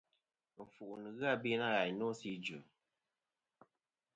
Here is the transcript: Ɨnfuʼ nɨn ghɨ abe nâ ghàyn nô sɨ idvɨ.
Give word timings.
Ɨnfuʼ 0.61 0.93
nɨn 0.97 1.15
ghɨ 1.17 1.23
abe 1.33 1.49
nâ 1.59 1.67
ghàyn 1.75 1.95
nô 1.99 2.07
sɨ 2.19 2.27
idvɨ. 2.35 2.57